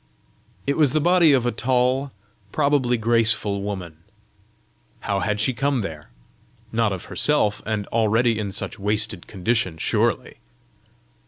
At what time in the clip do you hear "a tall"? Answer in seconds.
1.45-2.11